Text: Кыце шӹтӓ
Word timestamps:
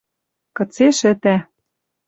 Кыце 0.55 0.87
шӹтӓ 0.99 1.35